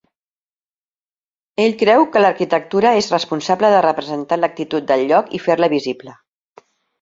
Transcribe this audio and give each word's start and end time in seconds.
Ell 1.65 1.75
creu 1.81 2.05
que 2.15 2.23
l'arquitectura 2.23 2.93
és 3.01 3.09
responsable 3.17 3.71
de 3.75 3.83
representar 3.87 4.41
l'actitud 4.41 4.89
del 4.93 5.05
lloc 5.13 5.31
i 5.39 5.43
fer-la 5.45 5.71
visible. 5.77 6.17